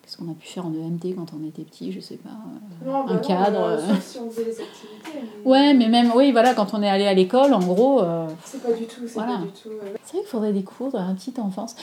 qu'est-ce 0.05 0.17
qu'on 0.17 0.29
a 0.31 0.35
pu 0.35 0.47
faire 0.47 0.65
en 0.67 0.71
EMT 0.71 1.15
quand 1.15 1.25
on 1.33 1.43
était 1.47 1.63
petit, 1.63 1.91
je 1.91 1.99
sais 1.99 2.17
pas. 2.17 2.29
euh, 2.29 2.85
Non, 2.91 3.05
bah 3.05 3.13
un 3.13 3.15
non, 3.15 3.21
cadre. 3.21 3.59
euh, 3.59 3.77
euh. 3.77 3.87
sauf 3.95 4.03
si 4.05 4.17
on 4.19 4.29
faisait 4.29 4.45
les 4.45 4.51
activités. 4.61 5.09
mais 5.43 5.49
Ouais, 5.51 5.73
mais 5.73 5.87
même, 5.89 6.11
oui, 6.15 6.31
voilà, 6.31 6.53
quand 6.53 6.73
on 6.75 6.83
est 6.83 6.89
allé 6.89 7.07
à 7.07 7.13
l'école, 7.15 7.53
en 7.53 7.59
gros, 7.59 8.01
euh, 8.03 8.27
C'est 8.43 8.61
pas 8.61 8.71
du 8.71 8.85
tout, 8.85 9.01
c'est 9.07 9.15
Voilà. 9.15 9.37
pas 9.37 9.41
du 9.43 9.49
tout. 9.49 9.69
euh, 9.69 9.95
c'est 10.03 10.11
vrai 10.13 10.21
qu'il 10.21 10.27
faudrait 10.29 10.53
des 10.53 10.63
cours 10.63 10.91
de 10.91 10.97
la 10.97 11.13
petite 11.15 11.39
enfance. 11.39 11.75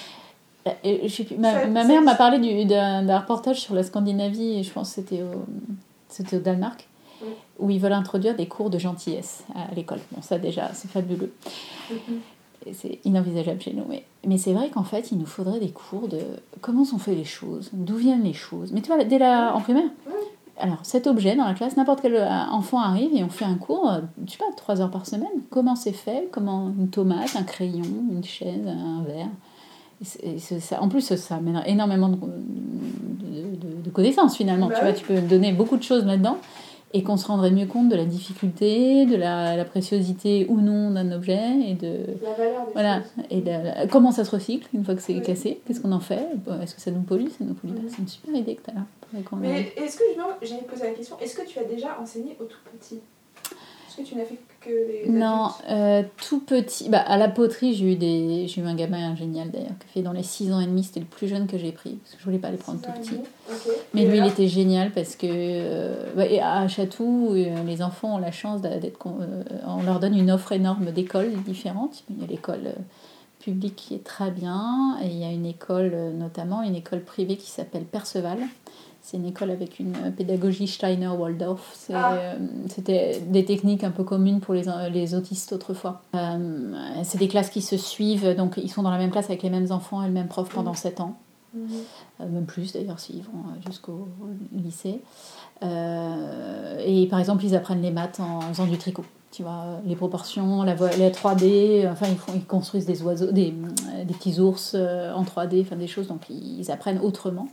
Euh, 0.69 0.71
et 0.85 1.09
je 1.09 1.15
sais 1.15 1.25
plus, 1.25 1.37
ma, 1.37 1.67
mère 1.67 2.03
m'a 2.03 2.15
parlé 2.15 2.39
du- 2.39 2.65
d'un 2.65 3.19
reportage 3.19 3.61
sur 3.61 3.75
la 3.75 3.83
Scandinavie, 3.83 4.59
et 4.59 4.63
je 4.63 4.71
pense 4.73 4.91
que 4.91 4.95
c'était 5.03 5.23
au, 5.23 6.37
au 6.37 6.39
Danemark, 6.41 6.87
Oui. 7.23 7.29
où 7.59 7.71
ils 7.71 7.81
veulent 7.81 7.93
introduire 7.93 8.37
des 8.37 8.47
cours 8.47 8.71
de 8.71 8.79
gentillesse 8.79 9.43
à 9.57 9.75
l'école. 9.75 9.99
Bon, 10.13 10.23
ça 10.23 10.39
déjà, 10.39 10.71
c'est 10.75 10.89
fabuleux. 10.89 11.33
mhm. 11.91 11.97
Et 12.09 12.21
c'est 12.73 12.99
inenvisageable 13.05 13.61
chez 13.61 13.73
nous. 13.73 13.85
Mais, 13.89 14.05
mais 14.27 14.39
c'est 14.39 14.53
vrai 14.53 14.69
qu'en 14.71 14.85
fait, 14.85 15.11
il 15.13 15.19
nous 15.19 15.27
faudrait 15.27 15.61
des 15.61 15.71
cours 15.71 16.09
de 16.09 16.19
comment 16.61 16.85
sont 16.85 16.99
faites 16.99 17.17
les 17.17 17.25
choses, 17.25 17.71
d'où 17.73 17.97
viennent 17.97 18.25
les 18.25 18.33
choses. 18.33 18.73
Mais 18.73 18.81
tu 18.81 18.93
vois, 18.93 19.03
dès 19.05 19.19
la, 19.19 19.55
en 19.55 19.61
primaire, 19.61 19.91
alors 20.59 20.79
cet 20.83 21.07
objet 21.07 21.35
dans 21.35 21.45
la 21.47 21.55
classe, 21.55 21.77
n'importe 21.77 22.01
quel 22.03 22.15
euh, 22.15 22.29
enfant 22.51 22.79
arrive 22.81 23.11
et 23.15 23.25
on 23.25 23.29
fait 23.29 23.45
un 23.45 23.55
cours, 23.57 23.91
euh, 23.91 24.01
je 24.27 24.33
sais 24.33 24.39
pas, 24.39 24.45
trois 24.57 24.81
heures 24.81 24.91
par 24.91 25.07
semaine. 25.07 25.29
Comment 25.51 25.75
c'est 25.75 25.93
fait? 25.93 26.29
Comment 26.31 26.73
une 26.79 26.89
tomate, 26.89 27.35
un 27.37 27.43
crayon, 27.43 27.85
une 28.13 28.23
chaise, 28.25 28.67
un 28.67 29.03
verre? 29.03 29.29
Et 30.23 30.39
ça. 30.39 30.83
En 30.83 30.89
plus, 30.89 31.15
ça 31.15 31.37
amène 31.37 31.63
énormément 31.65 32.09
de, 32.09 32.17
de- 32.17 33.57
de- 33.57 33.83
de 33.85 33.91
connaissances 33.91 34.37
finalement. 34.37 34.67
Bah 34.67 34.75
tu 34.75 34.81
vois, 34.81 34.91
oui. 34.91 34.99
tu 34.99 35.05
peux 35.07 35.21
donner 35.21 35.53
beaucoup 35.53 35.77
de 35.77 35.83
choses 35.83 36.05
là-dedans 36.05 36.39
et 36.95 37.03
qu'on 37.03 37.17
se 37.17 37.27
rendrait 37.27 37.51
mieux 37.51 37.67
compte 37.67 37.89
de 37.89 37.97
la 37.97 38.05
difficulté, 38.05 39.07
de 39.07 39.17
la, 39.17 39.57
la 39.57 39.65
préciosité 39.65 40.47
ou 40.49 40.61
non 40.61 40.91
d'un 40.91 41.11
objet 41.13 41.41
et 41.69 41.75
de, 41.75 41.99
La 42.23 42.33
valeur 42.35 42.67
des 42.67 42.73
voilà, 42.73 42.97
choses. 43.03 43.25
et 43.31 43.41
la- 43.41 43.63
la- 43.63 43.87
comment 43.87 44.13
ça 44.13 44.25
se 44.25 44.31
recycle 44.31 44.69
une 44.75 44.85
fois 44.85 44.95
que 44.95 45.01
c'est 45.03 45.15
Oui. 45.15 45.23
cassé 45.23 45.61
Qu'est-ce 45.67 45.81
qu'on 45.81 45.93
en 45.93 46.01
fait 46.01 46.27
Bon, 46.45 46.61
Est-ce 46.61 46.75
que 46.75 46.81
ça 46.81 46.91
nous 46.91 47.03
pollue 47.03 47.29
Ça 47.29 47.45
nous 47.45 47.55
pollue 47.55 47.73
pas? 47.75 47.81
C'est 47.89 47.99
une 47.99 48.09
super 48.09 48.35
idée 48.35 48.57
que 48.57 48.63
tu 48.63 48.71
as 48.71 48.75
là. 48.75 48.81
Mais 49.41 49.73
est-ce 49.77 49.97
que, 49.99 50.05
j'allais 50.43 50.63
poser 50.63 50.85
la 50.85 50.91
question, 50.93 51.17
est-ce 51.21 51.35
que 51.37 51.47
tu 51.47 51.59
as 51.59 51.65
déjà 51.65 51.99
enseigné 52.01 52.37
au 52.41 52.45
tout 52.45 52.57
petit 52.79 53.01
Est-ce 53.89 53.97
que 53.99 54.03
tu 54.07 54.15
n'as 54.17 54.25
fait 54.25 54.39
que 54.65 54.71
les 54.71 55.09
Non, 55.09 55.49
euh, 55.71 56.03
tout 56.29 56.41
petit. 56.41 56.89
Bah, 56.89 57.01
à 57.01 57.17
la 57.17 57.29
poterie, 57.29 57.75
j'ai 57.75 57.93
eu, 57.93 57.97
des... 57.97 58.47
j'ai 58.47 58.61
eu 58.61 58.65
un 58.65 58.75
gamin 58.75 59.15
génial 59.17 59.51
d'ailleurs, 59.51 59.79
qui 59.81 59.89
fait 59.95 60.03
dans 60.03 60.13
les 60.13 60.23
6 60.23 60.53
ans 60.53 60.61
et 60.61 60.67
demi. 60.67 60.85
C'était 60.85 61.01
le 61.01 61.07
plus 61.07 61.29
jeune 61.29 61.47
que 61.47 61.59
j'ai 61.59 61.73
pris, 61.73 61.95
parce 62.03 62.15
que 62.15 62.21
je 62.21 62.25
voulais 62.25 62.39
pas 62.39 62.51
les 62.51 62.57
prendre 62.57 62.81
tout 62.81 62.91
Ok. 62.91 63.75
Mais 63.95 64.03
Et 64.03 64.07
lui, 64.07 64.19
il 64.19 64.27
était 64.27 64.49
génial 64.49 64.91
parce 64.91 65.17
que 65.17 65.27
euh, 65.29 66.13
bah, 66.17 66.27
et 66.27 66.41
à 66.41 66.67
Chatou, 66.69 67.31
euh, 67.33 67.63
les 67.65 67.83
enfants 67.83 68.17
ont 68.17 68.19
la 68.19 68.33
chance 68.33 68.61
d'être. 68.63 68.99
on 69.67 69.83
leur 69.83 70.01
donne 70.01 70.17
une 70.17 70.31
offre 70.31 70.53
énorme 70.53 70.91
d'écoles 70.93 71.33
différentes. 71.45 72.05
Il 72.11 72.21
y 72.21 72.25
a 72.25 72.27
l'école 72.27 72.75
publique 73.41 73.77
qui 73.77 73.95
est 73.95 74.05
très 74.05 74.31
bien, 74.31 74.97
et 75.03 75.07
il 75.07 75.19
y 75.19 75.25
a 75.25 75.31
une 75.31 75.47
école, 75.47 76.13
notamment 76.17 76.63
une 76.63 76.77
école 76.77 77.01
privée 77.01 77.37
qui 77.37 77.51
s'appelle 77.51 77.83
Perceval. 77.83 78.39
C'est 79.13 79.19
une 79.19 79.27
école 79.27 79.51
avec 79.51 79.79
une 79.79 79.95
euh, 79.97 80.11
pédagogie 80.11 80.67
Steiner-Waldorf. 80.67 81.91
Ah. 81.93 82.15
euh, 82.15 82.35
C'était 82.69 83.21
des 83.29 83.45
techniques 83.45 83.85
un 83.85 83.91
peu 83.91 84.05
communes 84.05 84.41
pour 84.41 84.55
les, 84.55 84.63
les 84.91 85.15
autistes 85.15 85.53
autrefois. 85.53 86.01
Euh, 86.15 86.73
c'est 87.05 87.19
des 87.19 87.29
classes 87.29 87.51
qui 87.51 87.61
se 87.61 87.77
suivent, 87.77 88.35
donc 88.35 88.55
ils 88.57 88.71
sont 88.71 88.83
dans 88.83 88.91
la 88.91 88.97
même 88.97 89.11
classe 89.11 89.27
avec 89.27 89.43
les 89.43 89.51
mêmes 89.51 89.71
enfants 89.71 90.03
et 90.03 90.07
le 90.07 90.13
même 90.15 90.29
prof 90.29 90.49
pendant 90.49 90.73
7 90.75 91.01
ans 91.01 91.19
Mhm. 91.55 91.69
euh, 92.23 92.29
même 92.31 92.47
plus 92.47 92.73
d'ailleurs 92.73 92.99
s'ils 92.99 93.21
vont 93.23 93.41
euh, 93.41 93.61
jusqu'au 93.67 94.09
lycée. 94.55 95.03
Euh, 95.63 96.79
et 96.87 97.07
par 97.09 97.19
exemple, 97.19 97.45
ils 97.45 97.55
apprennent 97.55 97.83
les 97.83 97.91
maths 97.91 98.21
en 98.21 98.41
faisant 98.41 98.65
du 98.67 98.79
tricot. 98.79 99.05
Tu 99.33 99.43
vois, 99.43 99.81
les 99.87 99.97
proportions, 99.97 100.63
la, 100.63 100.75
vo- 100.75 100.95
les 100.99 101.09
3D, 101.09 101.91
enfin 101.91 102.07
ils, 102.35 102.45
construisent 102.45 102.85
des 102.85 103.03
oiseaux, 103.03 103.33
des, 103.33 103.55
euh, 103.95 104.05
petits 104.05 104.39
ours 104.39 104.73
euh, 104.75 105.11
en 105.15 105.25
3D, 105.25 105.63
enfin 105.63 105.77
des 105.77 105.87
choses, 105.87 106.07
donc 106.07 106.29
ils 106.29 106.71
apprennent 106.71 107.01
autrement. 107.01 107.49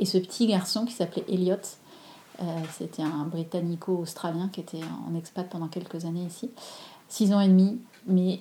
Et 0.00 0.04
ce 0.04 0.18
petit 0.18 0.48
garçon 0.48 0.84
qui 0.84 0.92
s'appelait 0.92 1.24
Elliot, 1.28 1.54
euh, 2.40 2.44
c'était 2.76 3.02
un 3.02 3.24
britannico-australien 3.30 4.50
qui 4.52 4.58
était 4.58 4.80
en 5.08 5.16
expat 5.16 5.48
pendant 5.48 5.68
quelques 5.68 6.04
années 6.06 6.24
ici, 6.26 6.50
6 7.08 7.32
ans 7.32 7.40
et 7.40 7.46
demi, 7.46 7.78
mais 8.08 8.40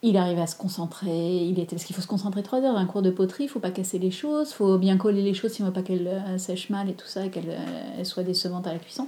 il 0.00 0.16
arrivait 0.16 0.40
à 0.40 0.46
se 0.46 0.56
concentrer, 0.56 1.44
il 1.44 1.58
était 1.58 1.76
parce 1.76 1.84
qu'il 1.84 1.94
faut 1.94 2.02
se 2.02 2.08
concentrer 2.08 2.42
trois 2.42 2.62
heures. 2.62 2.76
Un 2.78 2.86
cours 2.86 3.02
de 3.02 3.10
poterie, 3.10 3.44
il 3.44 3.48
faut 3.48 3.60
pas 3.60 3.70
casser 3.70 3.98
les 3.98 4.10
choses, 4.10 4.52
faut 4.52 4.78
bien 4.78 4.96
coller 4.96 5.22
les 5.22 5.34
choses 5.34 5.52
si 5.52 5.62
on 5.62 5.66
veut 5.66 5.72
pas 5.72 5.82
qu'elles 5.82 6.24
sèchent 6.38 6.70
mal 6.70 6.88
et 6.88 6.94
tout 6.94 7.06
ça, 7.06 7.26
et 7.26 7.30
qu'elles 7.30 7.56
elles 7.98 8.06
soient 8.06 8.24
décevantes 8.24 8.66
à 8.66 8.72
la 8.72 8.78
cuisson. 8.78 9.06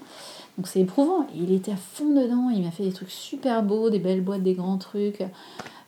Donc 0.56 0.68
c'est 0.68 0.80
éprouvant. 0.80 1.22
Et 1.34 1.38
il 1.38 1.52
était 1.52 1.72
à 1.72 1.76
fond 1.76 2.08
dedans, 2.08 2.50
il 2.50 2.62
m'a 2.62 2.70
fait 2.70 2.84
des 2.84 2.92
trucs 2.92 3.10
super 3.10 3.62
beaux, 3.62 3.90
des 3.90 3.98
belles 3.98 4.22
boîtes, 4.22 4.42
des 4.42 4.54
grands 4.54 4.78
trucs. 4.78 5.22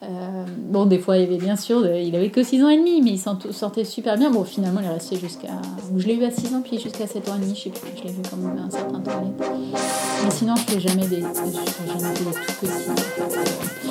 Euh, 0.03 0.45
bon, 0.59 0.87
des 0.87 0.99
fois, 0.99 1.17
il 1.17 1.25
avait 1.25 1.39
bien 1.39 1.57
sûr, 1.57 1.87
il 1.87 2.15
avait 2.15 2.31
que 2.31 2.43
6 2.43 2.63
ans 2.63 2.69
et 2.69 2.77
demi, 2.77 3.01
mais 3.01 3.13
il 3.13 3.53
sortait 3.53 3.85
super 3.85 4.19
bien. 4.19 4.31
Bon, 4.31 4.45
finalement, 4.45 4.81
il 4.81 4.87
est 4.87 4.91
resté 4.91 5.17
jusqu'à. 5.17 5.61
Je 5.97 6.07
l'ai 6.07 6.15
eu 6.15 6.25
à 6.25 6.31
6 6.31 6.55
ans, 6.55 6.63
puis 6.63 6.79
jusqu'à 6.79 7.07
7 7.07 7.29
ans 7.29 7.37
et 7.37 7.41
demi, 7.41 7.55
je 7.55 7.63
sais 7.63 7.71
plus, 7.71 7.91
je 7.97 8.03
l'ai 8.05 8.11
vu 8.11 8.23
quand 8.29 8.37
même 8.37 8.59
un 8.59 8.71
certain 8.71 9.01
temps. 9.01 9.35
Mais 10.25 10.31
sinon, 10.31 10.55
je 10.57 10.73
fais 10.73 10.81
jamais 10.81 11.07
des, 11.07 11.21
je 11.21 11.23
fais 11.23 11.99
jamais 11.99 12.13
des 12.13 12.25
tout 12.25 12.53
petits. 12.61 13.87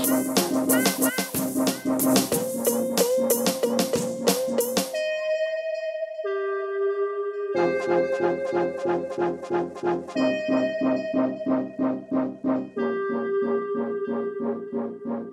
Thank. 10.16 10.65
Musik 14.76 15.26